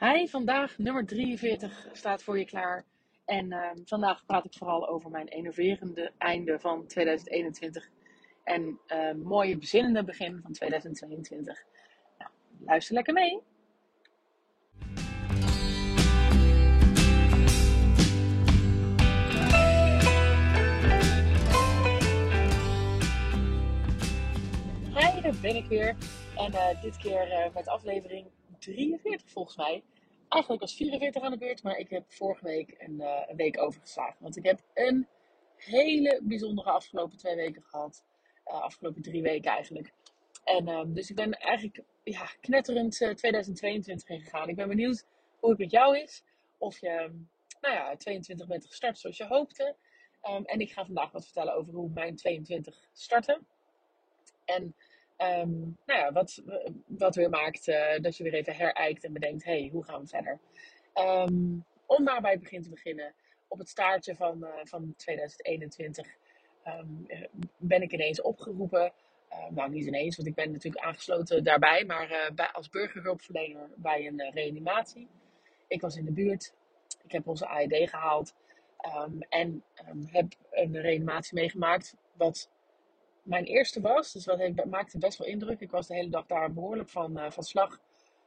[0.00, 2.84] Hi, vandaag nummer 43 staat voor je klaar.
[3.24, 7.88] En uh, vandaag praat ik vooral over mijn enerverende einde van 2021
[8.44, 11.64] en uh, mooie bezinnende begin van 2022.
[12.18, 13.42] Nou, luister lekker mee.
[24.94, 25.96] Hi, daar ben ik weer.
[26.36, 28.26] En uh, dit keer uh, met aflevering
[28.58, 29.82] 43 volgens mij.
[30.28, 33.60] Eigenlijk was 44 aan de beurt, maar ik heb vorige week een, uh, een week
[33.60, 34.16] overgeslagen.
[34.18, 35.08] Want ik heb een
[35.56, 38.04] hele bijzondere afgelopen twee weken gehad.
[38.46, 39.92] Uh, afgelopen drie weken eigenlijk.
[40.44, 44.48] En uh, dus ik ben eigenlijk ja, knetterend 2022 ingegaan.
[44.48, 45.06] Ik ben benieuwd
[45.40, 46.22] hoe het met jou is.
[46.58, 47.10] Of je
[47.60, 49.76] nou ja, 22 bent gestart zoals je hoopte.
[50.22, 53.40] Um, en ik ga vandaag wat vertellen over hoe mijn 22 startte.
[54.44, 54.74] En
[55.22, 56.42] Um, nou ja, wat,
[56.86, 60.00] wat weer maakt uh, dat je weer even herijkt en bedenkt: hé, hey, hoe gaan
[60.00, 60.38] we verder?
[60.94, 63.14] Um, om maar bij het begin te beginnen,
[63.48, 66.06] op het staartje van, uh, van 2021
[66.66, 67.06] um,
[67.56, 68.92] ben ik ineens opgeroepen.
[69.50, 74.06] Nou, niet ineens, want ik ben natuurlijk aangesloten daarbij, maar uh, bij, als burgerhulpverlener bij
[74.06, 75.08] een reanimatie.
[75.66, 76.54] Ik was in de buurt,
[77.04, 78.34] ik heb onze AED gehaald
[79.28, 79.64] en
[80.06, 81.96] heb een reanimatie meegemaakt.
[82.16, 82.50] Wat
[83.28, 84.12] mijn eerste was.
[84.12, 85.60] Dus dat heeft, maakte best wel indruk.
[85.60, 87.80] Ik was de hele dag daar behoorlijk van, uh, van slag.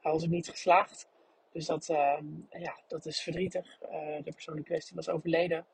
[0.00, 1.08] Hij was ook niet geslaagd.
[1.52, 2.18] Dus dat, uh,
[2.50, 3.82] ja, dat is verdrietig.
[3.82, 3.90] Uh,
[4.22, 5.66] de persoon in kwestie was overleden.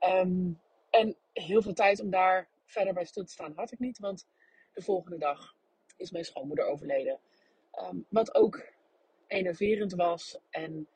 [0.00, 3.98] Um, en heel veel tijd om daar verder bij stil te staan had ik niet.
[3.98, 4.26] Want
[4.72, 5.54] de volgende dag
[5.96, 7.18] is mijn schoonmoeder overleden.
[7.78, 8.72] Um, wat ook
[9.26, 10.38] enerverend was.
[10.50, 10.88] En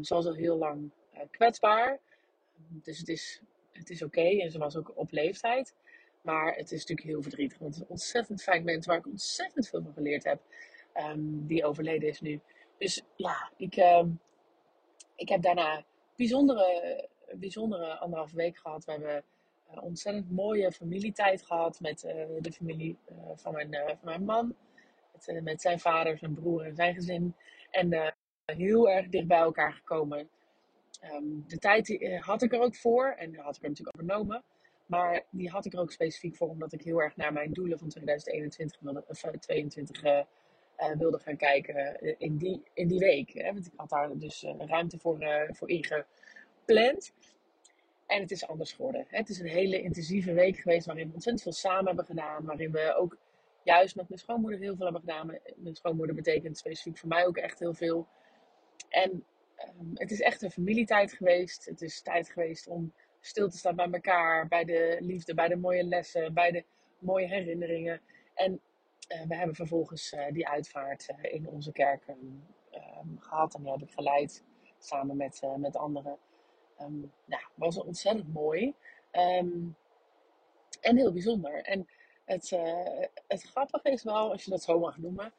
[0.00, 0.90] ze was al heel lang
[1.30, 2.00] kwetsbaar.
[2.68, 3.40] Dus het is,
[3.72, 4.40] het is oké.
[4.40, 5.74] En ze was ook op leeftijd.
[6.24, 7.58] Maar het is natuurlijk heel verdrietig.
[7.58, 10.40] Want het is een ontzettend fijn mens waar ik ontzettend veel van geleerd heb.
[10.96, 12.40] Um, die overleden is nu.
[12.78, 14.20] Dus ja, ik, um,
[15.14, 15.84] ik heb daarna
[16.16, 18.84] bijzondere, bijzondere anderhalve week gehad.
[18.84, 19.24] We hebben
[19.72, 24.54] uh, ontzettend mooie familietijd gehad met uh, de familie uh, van, mijn, van mijn man.
[25.12, 27.34] Met, met, zijn vader, zijn broer en zijn gezin.
[27.70, 28.14] En
[28.44, 30.28] heel erg dicht bij elkaar gekomen.
[31.12, 34.42] Um, de tijd had ik er ook voor en had ik er natuurlijk ook genomen.
[34.86, 37.78] Maar die had ik er ook specifiek voor, omdat ik heel erg naar mijn doelen
[37.78, 43.32] van 2021 wilde, of 2022 uh, uh, wilde gaan kijken in die, in die week.
[43.32, 43.52] Hè?
[43.52, 47.12] Want ik had daar dus ruimte voor, voor ingepland.
[48.06, 49.04] En het is anders geworden.
[49.08, 52.44] Het is een hele intensieve week geweest waarin we ontzettend veel samen hebben gedaan.
[52.44, 53.16] Waarin we ook
[53.62, 55.38] juist met mijn schoonmoeder heel veel hebben gedaan.
[55.56, 58.06] Mijn schoonmoeder betekent specifiek voor mij ook echt heel veel.
[58.88, 59.24] En
[59.78, 61.64] um, het is echt een familietijd geweest.
[61.64, 62.92] Het is tijd geweest om
[63.26, 66.64] stil te staan bij elkaar, bij de liefde, bij de mooie lessen, bij de
[66.98, 68.00] mooie herinneringen.
[68.34, 68.60] En
[69.08, 72.44] uh, we hebben vervolgens uh, die uitvaart uh, in onze kerk um,
[73.18, 74.44] gehad en die heb ik geleid
[74.78, 76.18] samen met, met anderen.
[76.80, 78.74] Um, nou, was ontzettend mooi
[79.10, 79.76] en
[80.80, 81.62] heel bijzonder.
[81.62, 81.88] En
[82.24, 82.50] het,
[83.26, 85.32] het grappige is wel, als je dat zo mag noemen,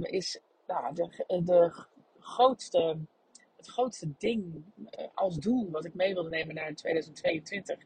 [0.00, 1.84] is nou, de, de
[2.18, 2.98] grootste
[3.56, 7.78] het grootste ding uh, als doel wat ik mee wilde nemen naar 2022,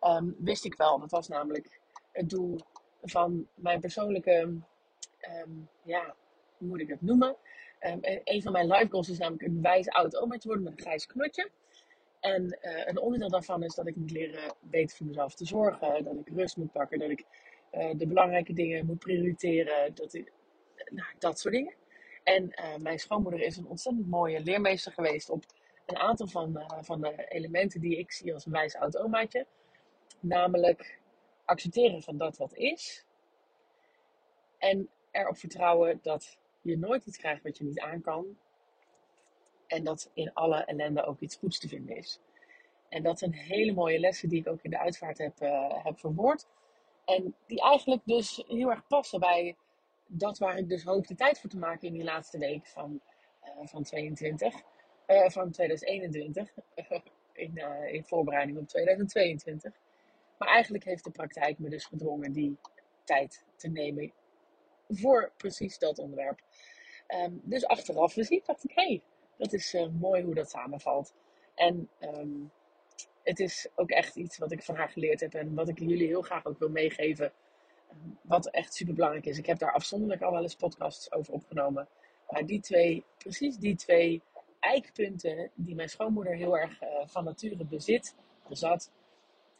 [0.00, 0.98] um, wist ik wel.
[0.98, 1.80] Dat was namelijk
[2.12, 2.60] het doel
[3.02, 4.60] van mijn persoonlijke,
[5.44, 6.14] um, ja,
[6.58, 7.36] hoe moet ik het noemen?
[7.80, 10.84] Um, een van mijn life goals is namelijk een wijs oud omaatje worden met een
[10.84, 11.50] grijs knotje.
[12.20, 16.04] En uh, een onderdeel daarvan is dat ik moet leren beter voor mezelf te zorgen.
[16.04, 16.98] Dat ik rust moet pakken.
[16.98, 17.24] Dat ik
[17.72, 19.94] uh, de belangrijke dingen moet prioriteren.
[19.94, 20.32] Dat, ik,
[20.90, 21.74] nou, dat soort dingen.
[22.28, 25.44] En uh, mijn schoonmoeder is een ontzettend mooie leermeester geweest op
[25.86, 29.46] een aantal van, uh, van de elementen die ik zie als een wijs oud omaatje.
[30.20, 30.98] Namelijk
[31.44, 33.04] accepteren van dat wat is.
[34.58, 38.38] En erop vertrouwen dat je nooit iets krijgt wat je niet aan kan.
[39.66, 42.20] En dat in alle ellende ook iets goeds te vinden is.
[42.88, 45.98] En dat zijn hele mooie lessen die ik ook in de uitvaart heb, uh, heb
[45.98, 46.46] verwoord.
[47.04, 49.56] En die eigenlijk dus heel erg passen bij
[50.08, 53.00] dat waar ik dus hoopte tijd voor te maken in die laatste week van,
[53.44, 54.54] uh, van 22,
[55.06, 56.54] uh, van 2021,
[57.32, 59.72] in, uh, in voorbereiding op 2022.
[60.38, 62.56] Maar eigenlijk heeft de praktijk me dus gedwongen die
[63.04, 64.12] tijd te nemen
[64.88, 66.40] voor precies dat onderwerp.
[67.08, 69.02] Um, dus achteraf gezien dacht ik, hé, hey,
[69.36, 71.14] dat is mooi hoe dat samenvalt.
[71.54, 72.50] En um,
[73.22, 76.06] het is ook echt iets wat ik van haar geleerd heb en wat ik jullie
[76.06, 77.32] heel graag ook wil meegeven
[78.22, 79.38] wat echt super belangrijk is.
[79.38, 81.88] Ik heb daar afzonderlijk al wel eens podcasts over opgenomen.
[82.30, 84.22] Maar die twee, precies die twee
[84.60, 88.14] eikpunten die mijn schoonmoeder heel erg uh, van nature bezit,
[88.48, 88.90] bezat,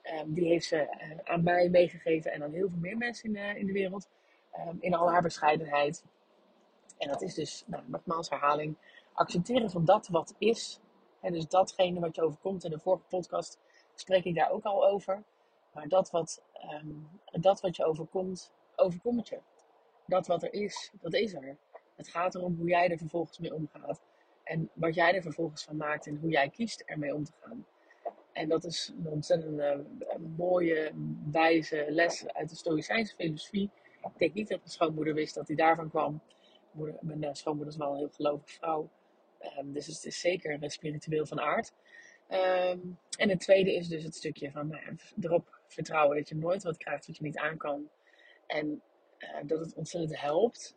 [0.03, 3.35] um, die heeft ze uh, aan mij meegegeven en aan heel veel meer mensen in,
[3.35, 4.09] uh, in de wereld.
[4.67, 6.05] Um, in al haar bescheidenheid.
[6.99, 8.77] En dat is dus, nou, nogmaals herhaling,
[9.13, 10.81] accepteren van dat wat is.
[11.21, 12.65] En dus datgene wat je overkomt.
[12.65, 13.59] In de vorige podcast
[13.95, 15.23] spreek ik daar ook al over.
[15.73, 19.39] Maar dat wat, ehm, dat wat je overkomt, overkomt je.
[20.07, 21.57] Dat wat er is, dat is er.
[21.97, 24.01] Het gaat erom hoe jij er vervolgens mee omgaat.
[24.43, 27.67] En wat jij er vervolgens van maakt en hoe jij kiest ermee om te gaan.
[28.33, 29.77] En dat is een ontzettend uh,
[30.37, 30.93] mooie,
[31.31, 33.71] wijze les uit de Stoïcijnse filosofie.
[34.03, 36.21] Ik denk niet dat mijn schoonmoeder wist dat hij daarvan kwam.
[37.01, 38.91] mijn uh, schoonmoeder is wel een heel gelovige vrouw.
[39.59, 41.73] Um, dus het is zeker spiritueel van aard.
[42.31, 46.63] Um, en het tweede is dus het stukje van nou, erop vertrouwen dat je nooit
[46.63, 47.89] wat krijgt wat je niet aan kan.
[48.47, 48.83] En
[49.19, 50.77] uh, dat het ontzettend helpt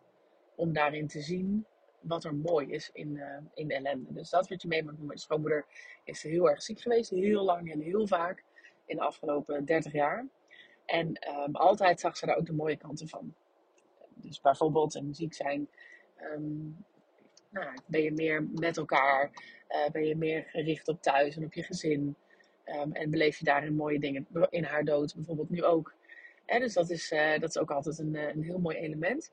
[0.56, 1.66] om daarin te zien
[2.02, 4.14] wat er mooi is in, uh, in de ellende.
[4.14, 5.66] Dus dat wat je met mijn schoonmoeder
[6.04, 7.10] is heel erg ziek geweest.
[7.10, 8.44] Heel lang en heel vaak
[8.86, 10.28] in de afgelopen 30 jaar.
[10.86, 13.34] En um, altijd zag ze daar ook de mooie kanten van.
[14.14, 15.70] Dus bijvoorbeeld een ziek zijn.
[16.22, 16.86] Um,
[17.50, 19.32] nou, ben je meer met elkaar.
[19.70, 22.16] Uh, ben je meer gericht op thuis en op je gezin.
[22.80, 24.28] Um, en beleef je daarin mooie dingen.
[24.50, 25.94] In haar dood bijvoorbeeld nu ook.
[26.46, 29.32] Dus dat is, uh, dat is ook altijd een, een heel mooi element.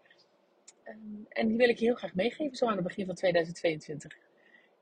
[0.84, 4.18] Um, en die wil ik je heel graag meegeven, zo aan het begin van 2022.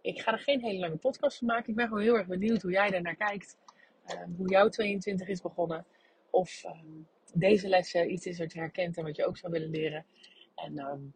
[0.00, 1.68] Ik ga er geen hele lange podcast van maken.
[1.68, 3.56] Ik ben gewoon heel erg benieuwd hoe jij daar naar kijkt.
[4.06, 5.86] Um, hoe jouw 22 is begonnen.
[6.30, 6.64] Of
[7.34, 10.04] deze lessen iets is wat je herkent en wat je ook zou willen leren.
[10.54, 11.12] En,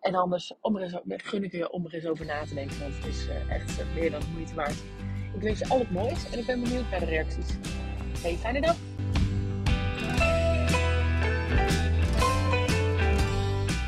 [0.00, 2.80] en anders om er eens, gun ik je om er eens over na te denken.
[2.80, 4.82] Want het is echt meer dan moeite waard.
[5.36, 7.46] Ik wens je al het moois en ik ben benieuwd naar de reacties.
[8.22, 8.76] Hey, fijne dag!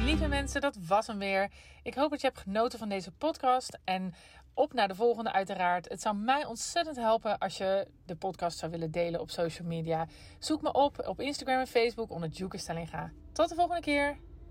[0.04, 1.50] Lieve mensen, dat was hem weer.
[1.82, 3.78] Ik hoop dat je hebt genoten van deze podcast.
[3.84, 4.14] En
[4.54, 5.88] op naar de volgende uiteraard.
[5.88, 10.06] Het zou mij ontzettend helpen als je de podcast zou willen delen op social media.
[10.38, 13.12] Zoek me op op Instagram en Facebook onder Juke Stellinga.
[13.32, 14.16] Tot de volgende keer.